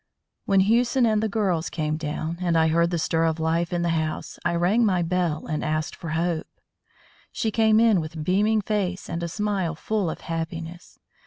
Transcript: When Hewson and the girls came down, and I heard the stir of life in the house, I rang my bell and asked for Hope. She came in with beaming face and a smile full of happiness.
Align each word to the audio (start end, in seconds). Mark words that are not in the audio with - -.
When 0.45 0.61
Hewson 0.61 1.05
and 1.05 1.21
the 1.21 1.29
girls 1.29 1.69
came 1.69 1.95
down, 1.95 2.39
and 2.41 2.57
I 2.57 2.69
heard 2.69 2.89
the 2.89 2.97
stir 2.97 3.25
of 3.25 3.39
life 3.39 3.71
in 3.71 3.83
the 3.83 3.89
house, 3.89 4.39
I 4.43 4.55
rang 4.55 4.83
my 4.83 5.03
bell 5.03 5.45
and 5.45 5.63
asked 5.63 5.95
for 5.95 6.09
Hope. 6.09 6.47
She 7.31 7.51
came 7.51 7.79
in 7.79 8.01
with 8.01 8.23
beaming 8.23 8.61
face 8.61 9.07
and 9.07 9.21
a 9.21 9.27
smile 9.27 9.75
full 9.75 10.09
of 10.09 10.21
happiness. 10.21 10.97